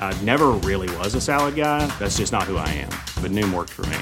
[0.00, 1.86] I never really was a salad guy.
[1.98, 2.90] That's just not who I am.
[3.22, 3.98] But Noom worked for me.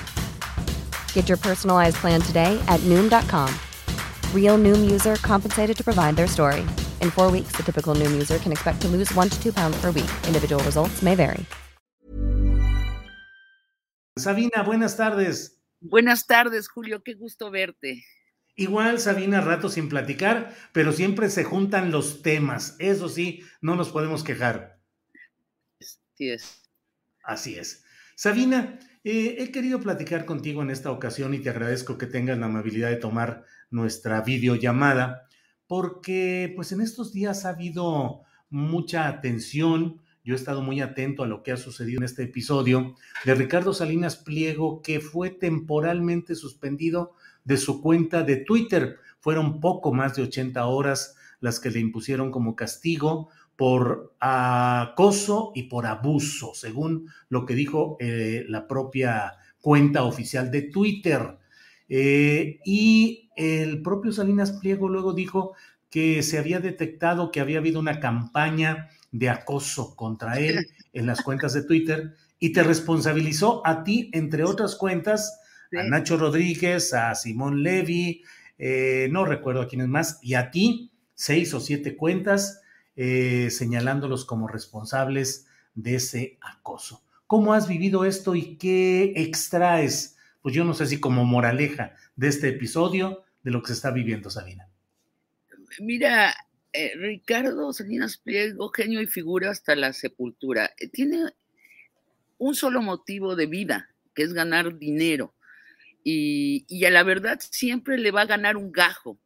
[1.12, 3.52] Get your personalized plan today at Noom.com.
[4.32, 6.64] Real Noom user compensated to provide their story.
[7.02, 9.76] In four weeks, the typical Noom user can expect to lose one to two pounds
[9.80, 10.10] per week.
[10.28, 11.44] Individual results may vary.
[14.18, 15.60] Sabina, buenas tardes.
[15.82, 17.02] Buenas tardes, Julio.
[17.02, 18.02] Qué gusto verte.
[18.56, 22.76] Igual, Sabina, rato sin platicar, pero siempre se juntan los temas.
[22.78, 24.75] Eso sí, no nos podemos quejar.
[26.16, 26.62] Así es.
[27.22, 27.84] Así es.
[28.14, 32.46] Sabina, eh, he querido platicar contigo en esta ocasión y te agradezco que tengas la
[32.46, 35.28] amabilidad de tomar nuestra videollamada,
[35.66, 40.00] porque pues en estos días ha habido mucha atención.
[40.24, 42.94] Yo he estado muy atento a lo que ha sucedido en este episodio
[43.26, 47.12] de Ricardo Salinas Pliego, que fue temporalmente suspendido
[47.44, 49.00] de su cuenta de Twitter.
[49.20, 55.64] Fueron poco más de 80 horas las que le impusieron como castigo por acoso y
[55.64, 61.38] por abuso, según lo que dijo eh, la propia cuenta oficial de Twitter.
[61.88, 65.54] Eh, y el propio Salinas Pliego luego dijo
[65.90, 71.22] que se había detectado que había habido una campaña de acoso contra él en las
[71.22, 75.40] cuentas de Twitter y te responsabilizó a ti, entre otras cuentas,
[75.76, 78.22] a Nacho Rodríguez, a Simón Levy,
[78.58, 82.60] eh, no recuerdo a quiénes más, y a ti, seis o siete cuentas,
[82.96, 87.02] eh, señalándolos como responsables de ese acoso.
[87.26, 90.16] ¿Cómo has vivido esto y qué extraes?
[90.42, 93.90] Pues yo no sé si como moraleja de este episodio, de lo que se está
[93.90, 94.68] viviendo, Sabina.
[95.78, 96.34] Mira,
[96.72, 101.32] eh, Ricardo Salinas Pliego, genio y figura hasta la sepultura, tiene
[102.38, 105.36] un solo motivo de vida, que es ganar dinero
[106.08, 109.18] y, a la verdad siempre le va a ganar un gajo.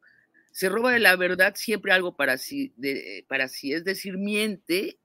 [0.51, 2.73] Se roba de la verdad siempre algo para sí,
[3.29, 4.99] para sí, es decir, miente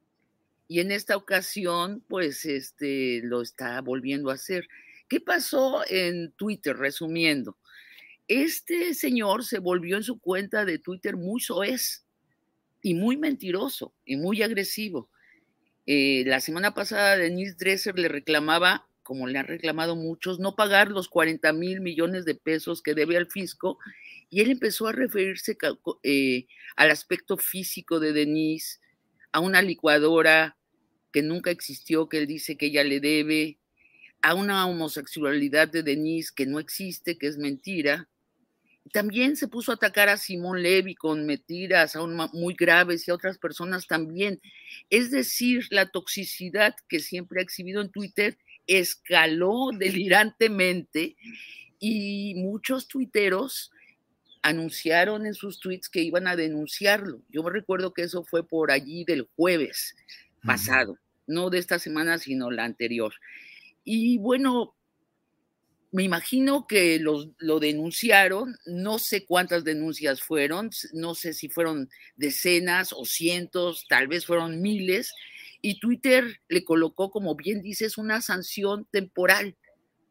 [0.68, 4.68] y en esta ocasión pues este lo está volviendo a hacer.
[5.08, 6.76] ¿Qué pasó en Twitter?
[6.76, 7.58] Resumiendo,
[8.28, 12.06] este señor se volvió en su cuenta de Twitter muy soez
[12.82, 15.10] y muy mentiroso y muy agresivo.
[15.86, 20.90] Eh, la semana pasada Denise Dresser le reclamaba como le han reclamado muchos, no pagar
[20.90, 23.78] los 40 mil millones de pesos que debe al fisco.
[24.36, 25.58] Y él empezó a referirse
[26.04, 28.80] eh, al aspecto físico de Denise,
[29.32, 30.58] a una licuadora
[31.14, 33.60] que nunca existió, que él dice que ella le debe,
[34.22, 38.10] a una homosexualidad de Denise que no existe, que es mentira.
[38.92, 43.16] También se puso a atacar a Simón Levy con mentiras aún muy graves y a
[43.16, 44.42] otras personas también.
[44.90, 51.16] Es decir, la toxicidad que siempre ha exhibido en Twitter escaló delirantemente
[51.80, 53.72] y muchos tuiteros
[54.46, 57.20] anunciaron en sus tweets que iban a denunciarlo.
[57.30, 59.96] Yo me recuerdo que eso fue por allí del jueves
[60.44, 63.16] pasado, no de esta semana, sino la anterior.
[63.84, 64.76] Y bueno,
[65.92, 72.94] me imagino que lo denunciaron, no sé cuántas denuncias fueron, no sé si fueron decenas
[72.94, 75.12] o cientos, tal vez fueron miles,
[75.60, 79.56] y Twitter le colocó, como bien dices, una sanción temporal,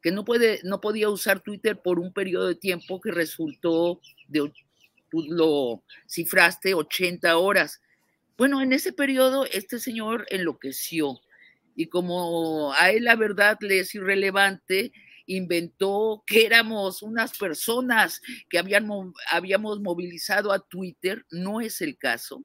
[0.04, 4.52] que no, puede, no podía usar Twitter por un periodo de tiempo que resultó, de,
[5.10, 7.80] tú lo cifraste, 80 horas.
[8.36, 11.22] Bueno, en ese periodo este señor enloqueció
[11.74, 14.92] y como a él la verdad le es irrelevante,
[15.24, 18.86] inventó que éramos unas personas que habían,
[19.30, 22.44] habíamos movilizado a Twitter, no es el caso.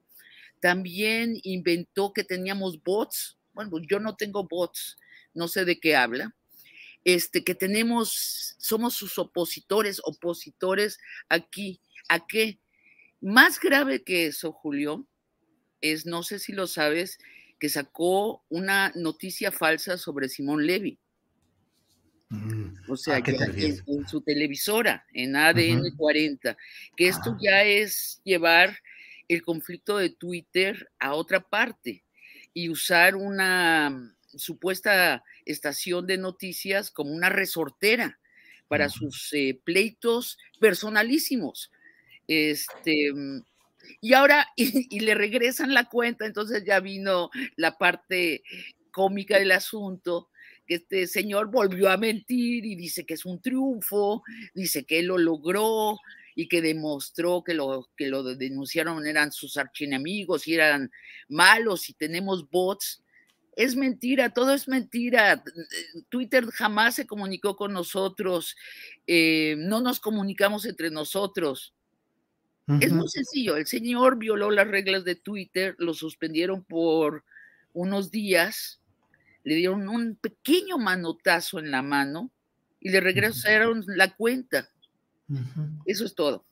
[0.62, 3.36] También inventó que teníamos bots.
[3.52, 4.96] Bueno, yo no tengo bots,
[5.34, 6.34] no sé de qué habla.
[7.04, 10.98] Este, que tenemos, somos sus opositores, opositores
[11.28, 11.80] aquí.
[12.08, 12.58] ¿A qué?
[13.20, 15.06] Más grave que eso, Julio,
[15.80, 17.18] es, no sé si lo sabes,
[17.58, 20.98] que sacó una noticia falsa sobre Simón Levy.
[22.30, 26.56] Mm, o sea, en, su televisora, en ADN 40,
[26.96, 27.38] que esto ah.
[27.40, 28.78] ya es llevar
[29.28, 32.04] el conflicto de Twitter a otra parte
[32.54, 38.18] y usar una supuesta estación de noticias como una resortera
[38.68, 41.72] para sus eh, pleitos personalísimos.
[42.28, 43.42] Este, mm,
[44.00, 48.42] y ahora, y, le regresan la cuenta, entonces ya vino la parte
[48.90, 50.28] cómica del asunto,
[50.66, 54.22] que este señor volvió a mentir y dice que es un triunfo,
[54.54, 55.98] dice que él lo logró
[56.34, 60.92] y que demostró que lo que lo denunciaron eran sus archienemigos y eran
[61.28, 63.02] malos y tenemos bots.
[63.56, 65.42] Es mentira, todo es mentira.
[66.08, 68.56] Twitter jamás se comunicó con nosotros,
[69.06, 71.74] eh, no nos comunicamos entre nosotros.
[72.80, 77.24] Es muy sencillo, el señor violó las reglas de Twitter, lo suspendieron por
[77.72, 78.80] unos días,
[79.42, 82.30] le dieron un pequeño manotazo en la mano
[82.78, 84.68] y le regresaron la cuenta.
[85.84, 86.44] Eso es todo.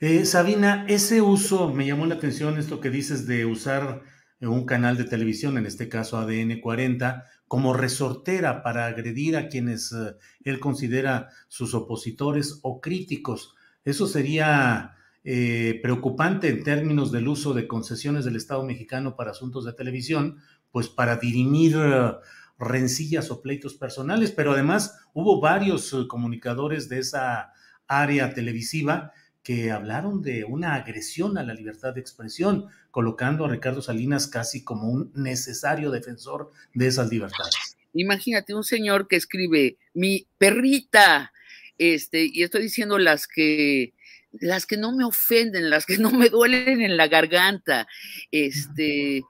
[0.00, 4.02] Eh, Sabina, ese uso, me llamó la atención esto que dices de usar
[4.48, 9.92] un canal de televisión, en este caso ADN 40, como resortera para agredir a quienes
[9.92, 13.54] eh, él considera sus opositores o críticos.
[13.84, 14.94] Eso sería
[15.24, 20.38] eh, preocupante en términos del uso de concesiones del Estado mexicano para asuntos de televisión,
[20.70, 22.12] pues para dirimir eh,
[22.58, 27.52] rencillas o pleitos personales, pero además hubo varios comunicadores de esa
[27.86, 33.80] área televisiva que hablaron de una agresión a la libertad de expresión, colocando a Ricardo
[33.80, 37.76] Salinas casi como un necesario defensor de esas libertades.
[37.92, 41.32] Imagínate un señor que escribe mi perrita,
[41.78, 43.94] este, y estoy diciendo las que
[44.32, 47.88] las que no me ofenden, las que no me duelen en la garganta,
[48.30, 49.22] este,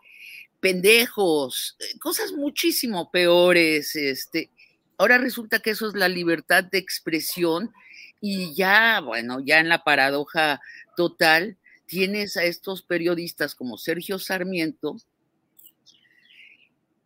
[0.60, 4.50] pendejos, cosas muchísimo peores, este.
[4.98, 7.72] Ahora resulta que eso es la libertad de expresión
[8.20, 10.61] y ya, bueno, ya en la paradoja
[10.96, 11.56] total,
[11.87, 14.96] tienes a estos periodistas como Sergio Sarmiento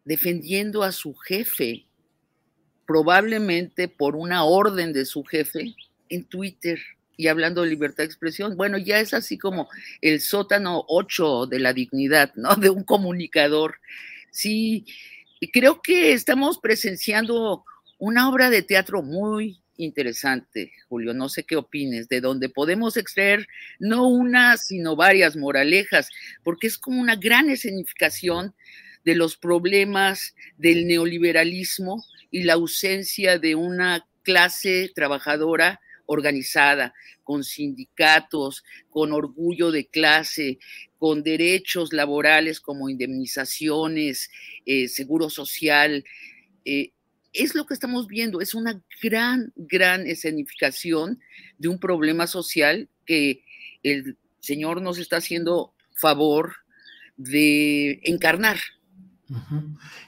[0.05, 1.87] defendiendo a su jefe,
[2.87, 5.75] probablemente por una orden de su jefe
[6.11, 6.79] en Twitter
[7.17, 9.69] y hablando de libertad de expresión, bueno, ya es así como
[10.01, 12.55] el sótano 8 de la dignidad, ¿no?
[12.57, 13.77] De un comunicador.
[14.31, 14.85] Sí,
[15.53, 17.65] creo que estamos presenciando
[17.99, 23.47] una obra de teatro muy interesante, Julio, no sé qué opines, de donde podemos extraer
[23.79, 26.09] no una, sino varias moralejas,
[26.43, 28.55] porque es como una gran escenificación
[29.05, 38.65] de los problemas del neoliberalismo y la ausencia de una clase trabajadora organizada, con sindicatos,
[38.91, 40.59] con orgullo de clase,
[40.99, 44.31] con derechos laborales como indemnizaciones,
[44.67, 46.05] eh, seguro social.
[46.65, 46.93] Eh,
[47.35, 51.21] es lo que estamos viendo, es una gran, gran escenificación
[51.59, 53.45] de un problema social que
[53.83, 56.55] el Señor nos está haciendo favor
[57.17, 58.59] de encarnar.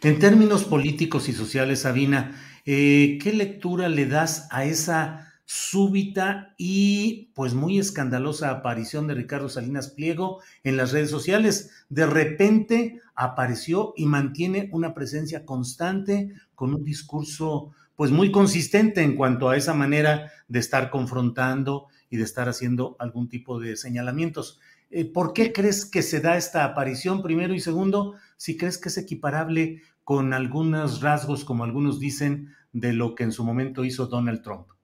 [0.02, 7.30] En términos políticos y sociales, Sabina, eh, ¿qué lectura le das a esa súbita y
[7.34, 11.70] pues muy escandalosa aparición de Ricardo Salinas Pliego en las redes sociales.
[11.88, 19.14] De repente apareció y mantiene una presencia constante con un discurso pues muy consistente en
[19.14, 24.60] cuanto a esa manera de estar confrontando y de estar haciendo algún tipo de señalamientos.
[24.90, 28.14] Eh, ¿Por qué crees que se da esta aparición primero y segundo?
[28.36, 33.32] Si crees que es equiparable con algunos rasgos, como algunos dicen, de lo que en
[33.32, 34.75] su momento hizo Donald Trump.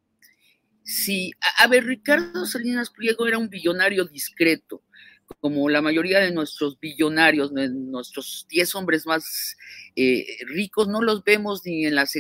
[0.84, 4.82] Sí, a, ver, Ricardo Salinas Pliego era un billonario discreto,
[5.40, 9.56] como la mayoría de nuestros billonarios, nuestros 10 hombres más
[9.94, 12.10] eh, ricos, no los vemos ni en las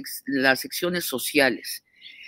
[0.60, 1.84] secciones sociales.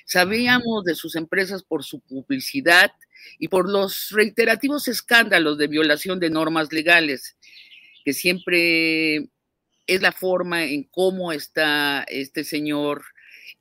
[0.06, 2.92] Sabíamos de sus empresas por su publicidad
[3.38, 7.36] y por los reiterativos escándalos de violación de normas legales,
[8.04, 9.28] que siempre
[9.86, 13.04] es la forma en cómo está este señor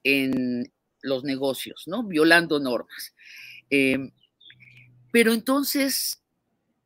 [0.04, 0.73] en,
[1.04, 2.04] los negocios, ¿no?
[2.04, 3.14] Violando normas.
[3.70, 4.12] Em,
[5.12, 6.24] pero entonces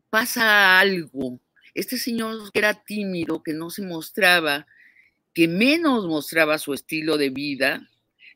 [0.10, 1.40] pasa algo.
[1.74, 4.68] Este señor que era tímido, que no se mostraba,
[5.34, 7.88] que menos mostraba su estilo de vida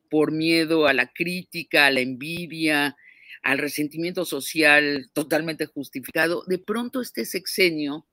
[0.09, 2.95] por miedo a la crítica, a la envidia,
[3.41, 8.05] al resentimiento social totalmente justificado, de pronto este sexenio,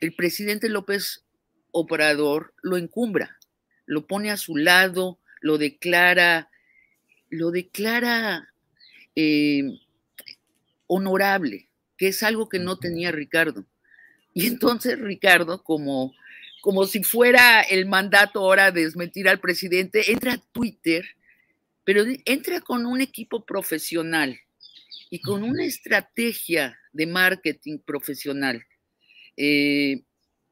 [0.00, 1.24] el presidente López
[1.70, 3.38] Obrador lo encumbra,
[3.86, 6.50] lo pone a su lado, lo declara,
[7.28, 8.52] lo declara
[9.14, 9.62] eh,
[10.86, 13.66] honorable, que es algo que no tenía Ricardo.
[14.34, 16.14] Y entonces Ricardo, como,
[16.60, 21.04] como si fuera el mandato ahora de desmentir al presidente, entra a Twitter
[21.88, 24.38] pero entra con un equipo profesional
[25.08, 28.62] y con una estrategia de marketing profesional,
[29.38, 30.02] eh,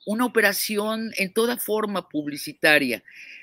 [0.07, 3.03] una operación en toda forma publicitaria.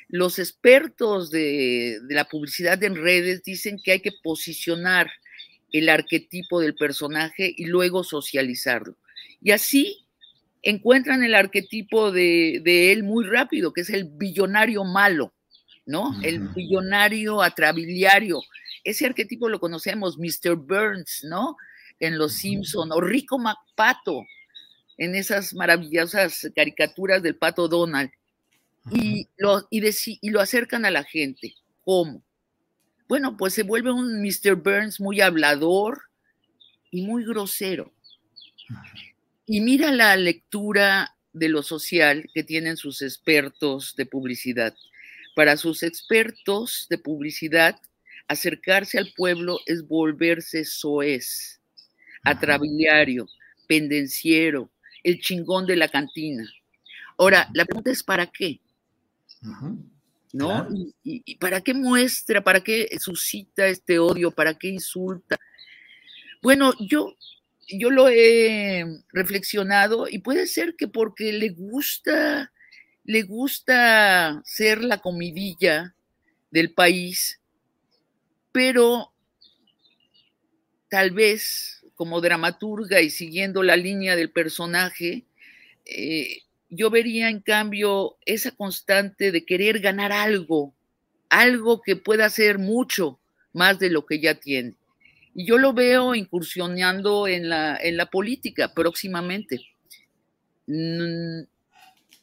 [0.10, 5.12] Los expertos de, de la publicidad en redes dicen que hay que posicionar
[5.72, 8.96] el arquetipo del personaje y luego socializarlo.
[9.41, 10.03] Y así
[10.63, 15.34] encuentran el arquetipo de, él muy rápido, que es el billonario malo,
[15.86, 16.15] ¿no?
[16.24, 18.41] El billonario atrabiliario.
[18.84, 20.55] Ese arquetipo lo conocemos, Mr.
[20.55, 21.58] Burns, ¿no?
[22.00, 24.24] En Los Simpson, o Rico MacPato,
[24.97, 28.12] en esas maravillosas caricaturas del pato Donald.
[28.91, 29.81] Y lo, y,
[30.21, 31.53] y lo acercan a la gente.
[31.81, 32.23] ¿Cómo?
[33.07, 34.55] Bueno, pues se vuelve un Mr.
[34.55, 36.01] Burns muy hablador
[36.91, 37.93] y muy grosero.
[39.45, 44.75] Y mira la lectura de lo social que tienen sus expertos de publicidad.
[45.35, 47.75] Para sus expertos de publicidad,
[48.27, 51.59] acercarse al pueblo es volverse soez,
[52.23, 53.27] atrabiliario,
[53.67, 54.69] pendenciero,
[55.03, 56.43] el chingón de la cantina.
[57.17, 58.60] Ahora, la pregunta es ¿para qué?
[60.33, 60.67] ¿no?
[61.03, 65.39] Y, para qué muestra, para qué suscita este odio, para qué insulta?
[66.41, 67.15] Bueno, yo,
[67.69, 72.51] yo lo he reflexionado y puede ser que porque le gusta,
[73.03, 75.95] le gusta ser la comidilla
[76.50, 77.39] del país,
[78.51, 79.13] pero
[80.89, 85.24] tal vez como dramaturga y siguiendo la línea del personaje,
[85.86, 90.74] eh, yo vería en cambio esa constante de querer ganar algo,
[91.29, 93.22] algo que pueda ser mucho
[93.53, 94.75] más de lo que ya tiene.
[95.33, 99.62] Y yo lo veo incursionando en la, en la política próximamente.
[100.67, 101.43] Mm,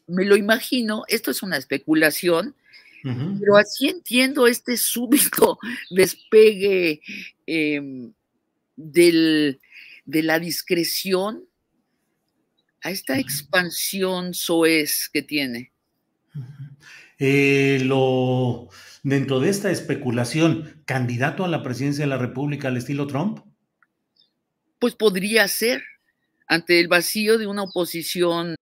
[0.09, 2.55] me lo imagino, esto es una especulación,
[3.03, 5.59] pero así entiendo este súbito
[5.91, 7.01] despegue
[7.47, 8.13] em,
[10.11, 11.45] de la discreción
[12.83, 15.73] a esta expansión soez que tiene.
[17.19, 18.69] Eh, lo,
[19.03, 23.41] dentro de esta especulación, ¿candidato a la presidencia de la República al estilo Trump?
[24.79, 25.83] Pues podría ser,
[26.49, 28.57] ante el vacío de una oposición.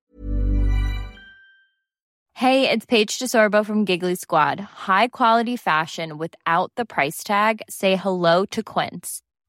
[2.34, 4.60] Hey, it's Paige DeSorbo from Giggly Squad.
[4.86, 7.62] High quality fashion without the price tag.
[7.68, 9.22] Say hello to Quince.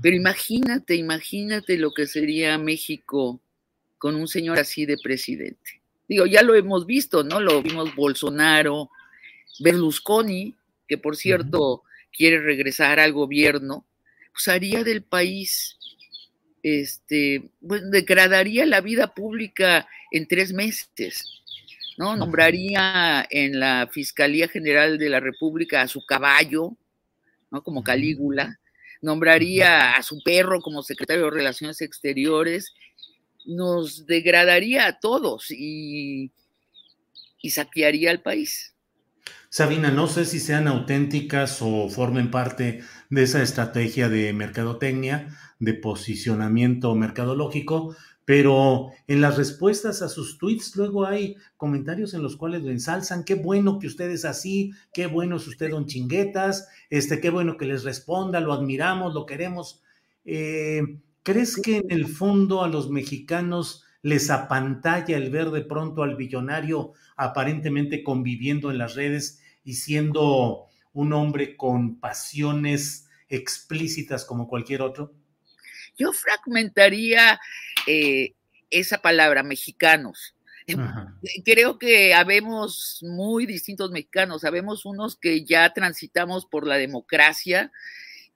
[0.00, 3.40] Pero imagínate, imagínate lo que sería México
[3.98, 5.82] con un señor así de presidente.
[6.08, 7.40] Digo, ya lo hemos visto, ¿no?
[7.40, 8.90] Lo vimos Bolsonaro,
[9.60, 10.54] Berlusconi,
[10.86, 13.86] que por cierto quiere regresar al gobierno,
[14.32, 15.76] pues haría del país,
[16.62, 21.24] este, pues degradaría la vida pública en tres meses,
[21.98, 22.16] ¿no?
[22.16, 26.76] Nombraría en la Fiscalía General de la República a su caballo,
[27.50, 27.62] ¿no?
[27.62, 28.58] Como Calígula,
[29.02, 32.72] nombraría a su perro como secretario de Relaciones Exteriores,
[33.46, 36.32] nos degradaría a todos y,
[37.40, 38.74] y saquearía al país.
[39.50, 45.72] Sabina, no sé si sean auténticas o formen parte de esa estrategia de mercadotecnia, de
[45.72, 47.96] posicionamiento mercadológico,
[48.28, 53.24] pero en las respuestas a sus tweets luego hay comentarios en los cuales lo ensalzan,
[53.24, 57.56] qué bueno que usted es así, qué bueno es usted don chinguetas, este, qué bueno
[57.56, 59.80] que les responda, lo admiramos, lo queremos.
[60.26, 60.82] Eh,
[61.22, 66.16] ¿Crees que en el fondo a los mexicanos les apantalla el ver de pronto al
[66.16, 74.82] billonario aparentemente conviviendo en las redes y siendo un hombre con pasiones explícitas como cualquier
[74.82, 75.14] otro?
[75.98, 77.40] Yo fragmentaría
[77.90, 78.34] eh,
[78.70, 80.34] esa palabra, mexicanos.
[81.44, 87.72] Creo que habemos muy distintos mexicanos, sabemos unos que ya transitamos por la democracia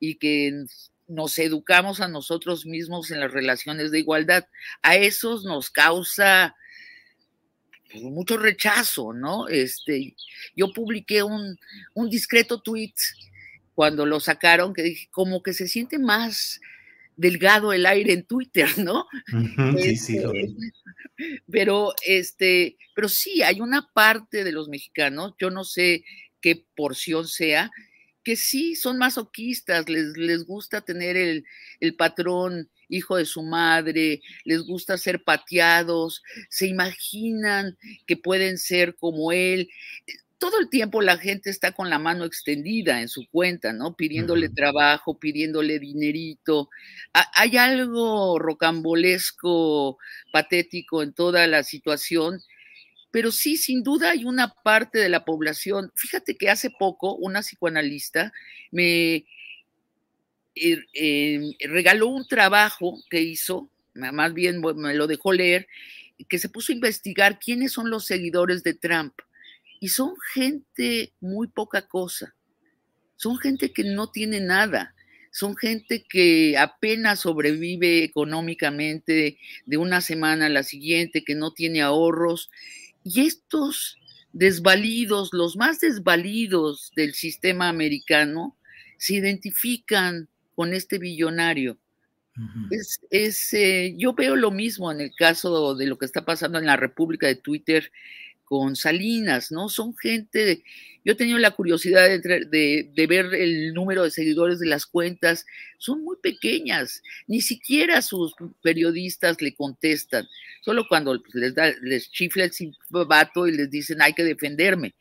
[0.01, 0.65] y que
[1.07, 4.47] nos educamos a nosotros mismos en las relaciones de igualdad.
[4.81, 6.57] A esos nos causa
[7.91, 9.49] pues, mucho rechazo, ¿no?
[9.49, 10.17] Este,
[10.57, 11.59] yo publiqué un,
[11.93, 12.95] un discreto tweet
[13.75, 16.59] cuando lo sacaron que dije, como que se siente más
[17.23, 19.07] delgado el aire en Twitter, ¿no?
[19.79, 20.57] Sí, sí, lo este,
[21.50, 26.05] Pero, este, pero sí, hay una parte de los mexicanos, yo no sé
[26.41, 27.71] qué porción sea,
[28.25, 31.45] que sí son masoquistas, les, les gusta tener el,
[31.81, 38.97] el patrón hijo de su madre, les gusta ser pateados, se imaginan que pueden ser
[38.97, 39.71] como él
[40.43, 43.95] todo el tiempo la gente está con la mano extendida en su cuenta, ¿no?
[43.95, 46.69] Pidiéndole trabajo, pidiéndole dinerito.
[47.13, 49.99] hay algo rocambolesco,
[50.33, 52.43] patético en toda la situación,
[53.13, 55.93] pero sí, sin duda hay una parte de la población.
[55.95, 58.33] Fíjate que hace poco una psicoanalista
[58.73, 59.25] me
[60.57, 65.69] eh, em, regaló un trabajo que hizo, más bien me lo dejó leer,
[66.29, 69.15] que se puso a investigar quiénes son los seguidores de Trump
[69.83, 72.37] y son gente muy poca cosa.
[73.17, 74.95] Son gente que no tiene nada.
[75.33, 81.83] Son gente que apenas sobrevive económicamente de una semana a la siguiente, que no tiene
[81.83, 82.49] ahorros.
[83.03, 83.99] Y estos
[84.33, 88.57] desvalidos, los más desvalidos del sistema americano,
[88.99, 91.77] se identifican con este billonario.
[93.11, 96.67] es, eh, yo veo lo mismo en el caso de lo que está pasando en
[96.67, 97.91] la República de Twitter
[98.53, 99.71] con Salinas, ¿no?
[99.71, 100.63] Son gente,
[101.07, 105.47] yo he tenido la curiosidad de, ver el número de seguidores de las cuentas,
[105.79, 110.29] son muy pequeñas, ni siquiera sus periodistas le contestan,
[110.61, 112.75] solo cuando les, da, les chifla el
[113.07, 114.95] vato y les dicen hay que defenderme.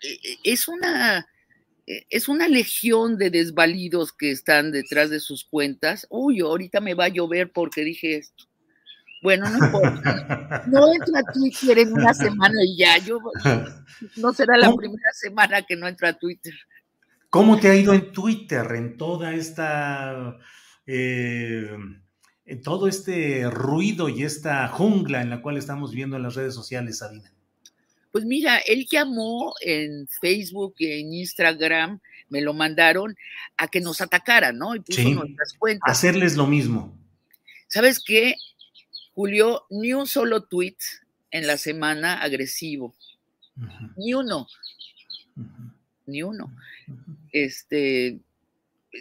[0.00, 1.26] E, e, es una...
[1.84, 6.06] E, es una legión de desvalidos que están detrás de sus cuentas.
[6.10, 8.46] Uy, ahorita me va a llover porque dije esto
[9.24, 10.64] bueno, no importa.
[10.66, 12.98] No entro a Twitter en una semana y ya.
[12.98, 13.18] Yo
[14.16, 16.52] no será la primera semana que no entro a Twitter.
[17.30, 20.36] ¿Cómo te ha ido en Twitter, en toda esta,
[20.86, 21.74] eh,
[22.44, 26.52] en todo este ruido y esta jungla en la cual estamos viendo en las redes
[26.52, 27.32] sociales, Sabina?
[28.12, 33.16] Pues mira, él llamó en Facebook y en Instagram, me lo mandaron
[33.56, 34.76] a que nos atacaran, ¿no?
[34.76, 35.90] Y puso nuestras cuentas.
[35.90, 36.94] Hacerles lo mismo.
[37.68, 38.34] ¿Sabes qué?
[39.14, 40.76] Julio, ni un solo tweet
[41.30, 42.94] en la semana agresivo.
[43.96, 44.48] Ni uno.
[46.06, 46.54] Ni uno.
[47.32, 48.20] Este,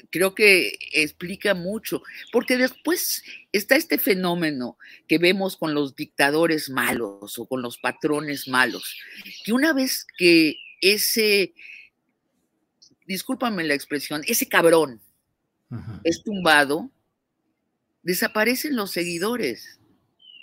[0.09, 7.37] creo que explica mucho, porque después está este fenómeno que vemos con los dictadores malos
[7.37, 8.97] o con los patrones malos,
[9.43, 11.53] que una vez que ese,
[13.07, 15.01] discúlpame la expresión, ese cabrón
[16.03, 16.91] es tumbado,
[18.03, 19.79] desaparecen los seguidores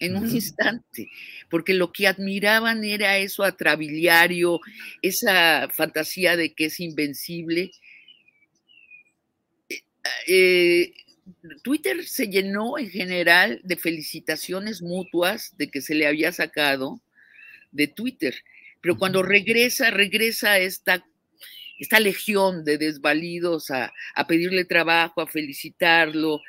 [0.01, 1.09] en un instante,
[1.51, 4.61] porque lo que admiraban era eso atrabiliario,
[5.03, 7.71] esa fantasía de que es invencible.
[9.69, 9.83] Eh,
[10.27, 10.93] eh,
[11.63, 17.01] Twitter se llenó en general de felicitaciones mutuas de que se le había sacado
[17.71, 18.35] de Twitter,
[18.81, 21.05] pero cuando regresa, regresa esta
[21.81, 23.93] esta legión de desvalidos a,
[24.29, 26.41] pedirle trabajo, a felicitarlo.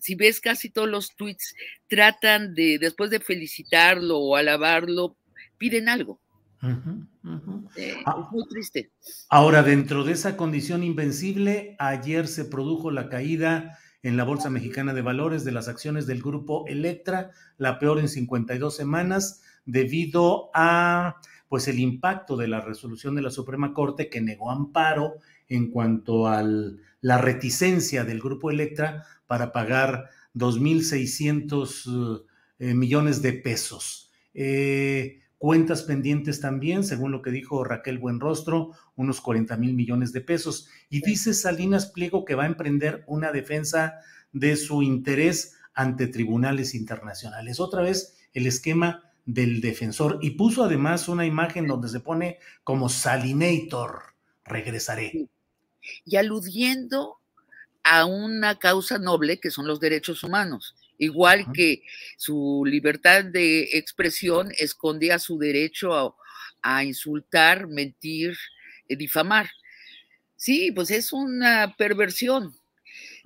[0.00, 1.54] si ves casi todos los tweets,
[1.88, 5.16] tratan de, después de felicitarlo o alabarlo,
[5.58, 6.20] piden algo.
[7.76, 8.22] Eh, ah.
[8.24, 8.90] es muy triste.
[9.28, 14.94] Ahora, dentro de esa condición invencible, ayer se produjo la caída en la Bolsa Mexicana
[14.94, 21.16] de Valores de las acciones del grupo Electra, la peor en 52 semanas, debido a
[21.50, 25.16] pues el impacto de la resolución de la Suprema Corte que negó amparo
[25.48, 32.24] en cuanto a la reticencia del grupo Electra para pagar 2.600
[32.60, 34.12] eh, millones de pesos.
[34.32, 40.20] Eh, cuentas pendientes también, según lo que dijo Raquel Buenrostro, unos 40 mil millones de
[40.20, 40.68] pesos.
[40.88, 43.94] Y dice Salinas Pliego que va a emprender una defensa
[44.32, 47.58] de su interés ante tribunales internacionales.
[47.58, 52.88] Otra vez el esquema del defensor y puso además una imagen donde se pone como
[52.88, 55.28] Salinator, regresaré.
[56.04, 57.18] Y aludiendo
[57.82, 61.82] a una causa noble que son los derechos humanos, igual que
[62.16, 66.16] su libertad de expresión escondía su derecho
[66.62, 68.36] a, insultar, mentir,
[68.88, 69.50] eh, difamar.
[70.36, 72.54] Sí, pues es una perversión.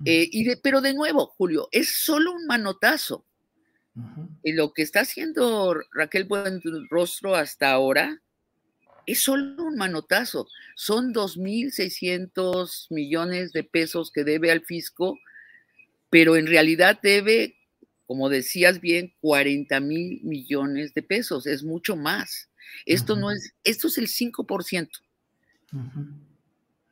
[0.05, 3.25] Eh, y pero de nuevo, Julio, es solo un manotazo
[4.43, 8.21] Y lo que está haciendo Raquel Buenrostro hasta ahora
[9.05, 10.47] es solo un manotazo.
[10.75, 15.19] Son 2.600 millones de pesos que debe al fisco,
[16.09, 17.55] pero en realidad debe,
[18.05, 21.47] como decías bien, 40 mil millones de pesos.
[21.47, 22.49] Es mucho más.
[22.85, 24.89] Esto no es, esto es el 5%.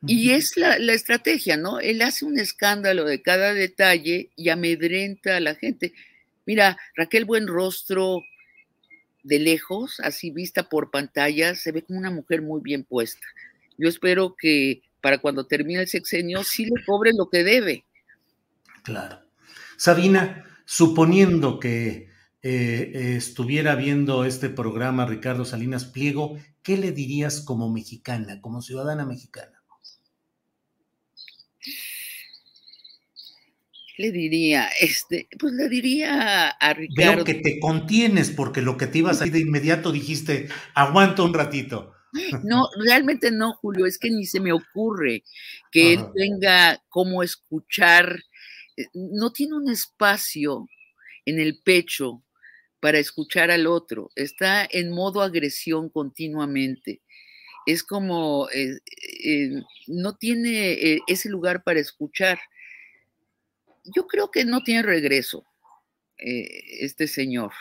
[0.06, 1.80] Y es la, la, estrategia, ¿no?
[1.80, 5.94] Él hace un escándalo de cada detalle y amedrenta a la gente.
[6.46, 8.22] Mira, Raquel Buenrostro
[9.22, 13.26] de lejos, así vista por pantalla, se ve como una mujer muy bien puesta.
[13.78, 17.84] Yo espero que para cuando termine el sexenio sí le cobre lo que debe.
[18.82, 19.20] Claro.
[19.76, 22.10] Sabina, suponiendo que
[22.42, 29.06] eh, estuviera viendo este programa Ricardo Salinas Pliego, ¿qué le dirías como mexicana, como ciudadana
[29.06, 29.53] mexicana?
[33.96, 34.68] Le diría?
[34.80, 37.16] Este, pues le diría a Ricardo.
[37.16, 41.22] Veo que te contienes porque lo que te ibas a ir de inmediato dijiste, aguanta
[41.22, 41.94] un ratito.
[42.44, 45.24] No, realmente no, Julio, es que ni se me ocurre
[45.72, 48.20] que él tenga cómo escuchar,
[48.76, 50.68] eh, no tiene un espacio
[51.24, 52.22] en el pecho
[52.78, 57.02] para escuchar al otro, está en modo agresión continuamente.
[57.66, 58.78] Es como, eh,
[59.24, 62.38] eh, no tiene ese lugar para escuchar
[63.84, 65.44] yo creo que no tiene regreso
[66.18, 67.52] eh, este señor.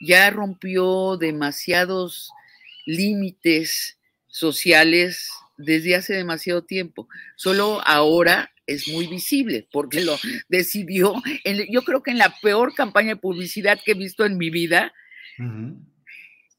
[0.00, 2.30] Ya rompió demasiados
[2.86, 7.08] límites sociales desde hace demasiado tiempo.
[7.36, 11.14] Solo ahora es muy visible porque lo decidió,
[11.68, 14.94] yo creo que en la peor campaña de publicidad que he visto en mi vida,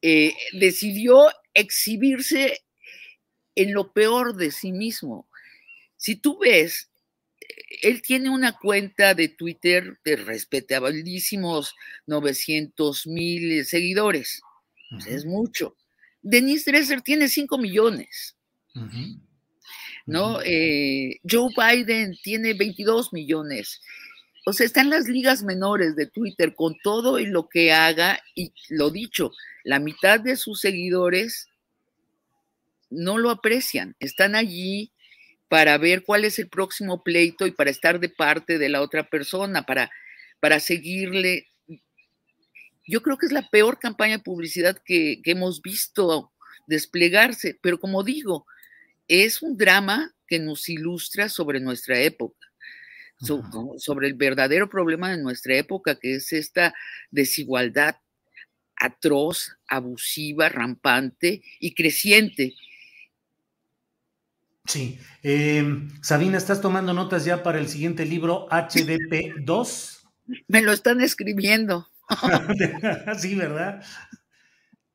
[0.01, 2.63] eh, decidió exhibirse
[3.55, 5.27] en lo peor de sí mismo.
[5.97, 6.90] Si tú ves
[7.81, 11.75] él tiene una cuenta de Twitter de respetabilísimos
[12.05, 14.41] 900 mil seguidores.
[15.07, 15.75] Es mucho.
[16.21, 18.35] Denise Dresser tiene 5 millones.
[20.05, 20.41] ¿No?
[20.43, 23.81] Eh, Joe Biden tiene 22 millones.
[24.45, 28.53] O sea, están las ligas menores de Twitter con todo y lo que haga, y
[28.69, 29.31] lo dicho,
[29.63, 31.47] la mitad de sus seguidores
[32.89, 34.91] no lo aprecian, están allí
[35.51, 39.09] para ver cuál es el próximo pleito y para estar de parte de la otra
[39.09, 39.91] persona, para,
[40.39, 41.49] para seguirle.
[42.87, 46.31] Yo creo que es la peor campaña de publicidad que, hemos visto
[46.67, 48.45] desplegarse, pero como digo,
[49.09, 52.47] es un drama que nos ilustra sobre nuestra época,
[53.77, 56.73] sobre el verdadero problema de nuestra época, que es esta
[57.09, 57.97] desigualdad
[58.77, 62.55] atroz, abusiva, rampante y creciente
[64.65, 64.99] Sí.
[65.23, 70.07] Em, Sabina, ¿estás tomando notas ya para el siguiente libro HDP 2?
[70.47, 71.87] Me lo están escribiendo.
[73.19, 73.83] sí, ¿verdad?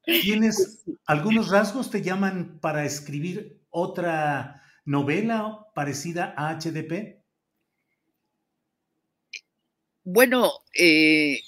[0.05, 7.23] ¿Tienes algunos rasgos te llaman para escribir otra novela parecida a HDP?
[10.05, 11.41] Bueno, eh,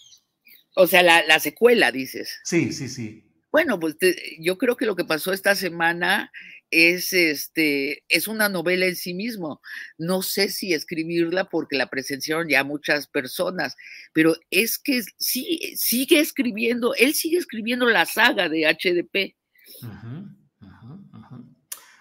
[0.75, 2.41] o sea, la, secuela, dices.
[2.43, 3.25] Sí, sí, sí.
[3.53, 3.97] Bueno, pues
[4.41, 6.33] yo creo que lo que pasó esta semana
[6.71, 9.61] es, este, es una novela en sí mismo.
[9.97, 13.77] No sé si escribirla porque la presenciaron ya muchas personas,
[14.13, 19.37] pero es que sí, sigue escribiendo, él sigue escribiendo la saga de HDP.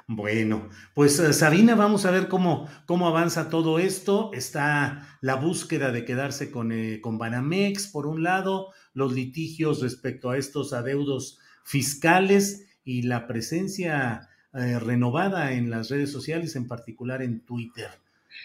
[0.10, 4.32] Bueno, pues eh, Sabina, vamos a ver cómo, cómo avanza todo esto.
[4.34, 10.30] Está la búsqueda de quedarse con, eh, con Banamex, por un lado, los litigios respecto
[10.30, 17.21] a estos adeudos fiscales y la presencia eh, renovada en las redes sociales, en particular
[17.21, 17.89] en Twitter.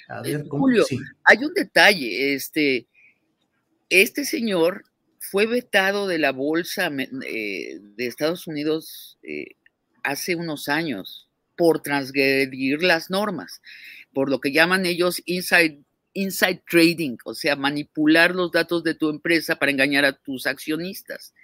[0.08, 0.84] A ver, Julio,
[1.24, 2.86] hay un detalle, este,
[3.88, 4.84] este señor
[5.18, 6.90] fue vetado de la bolsa
[7.26, 9.56] eh, de Estados Unidos eh,
[10.02, 13.62] hace unos años por transgredir las normas,
[14.12, 15.78] por lo que llaman ellos inside,
[16.12, 21.34] inside trading, o sea, manipular los datos de tu empresa para engañar a tus accionistas.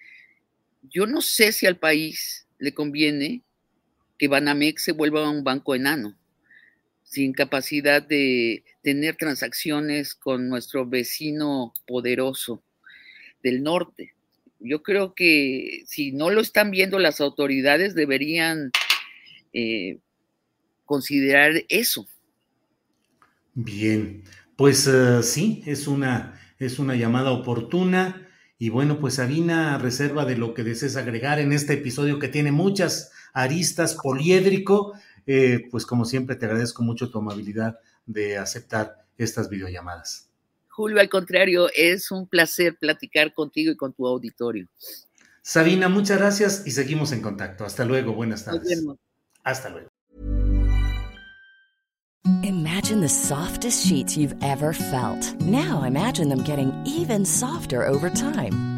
[0.82, 3.42] Yo no sé si al país le conviene
[4.18, 6.16] que Banamex se vuelva un banco enano,
[7.04, 12.62] sin capacidad de tener transacciones con nuestro vecino poderoso
[13.42, 14.14] del norte.
[14.60, 18.72] Yo creo que si no lo están viendo las autoridades, deberían
[19.52, 19.98] eh,
[20.84, 22.08] considerar eso.
[23.54, 24.24] Bien,
[24.56, 28.28] pues eh, sí, es una, es una llamada oportuna.
[28.58, 32.50] Y bueno, pues Sabina, reserva de lo que desees agregar en este episodio que tiene
[32.50, 34.94] muchas aristas, poliédrico,
[35.26, 40.28] eh, pues como siempre te agradezco mucho tu amabilidad de aceptar estas videollamadas.
[40.68, 44.66] Julio, al contrario, es un placer platicar contigo y con tu auditorio.
[45.42, 47.64] Sabina, muchas gracias y seguimos en contacto.
[47.64, 48.84] Hasta luego, buenas tardes.
[49.44, 49.88] Hasta luego.
[52.42, 55.34] Imagine the softest sheets you've ever felt.
[55.40, 58.77] Now imagine them getting even softer over time.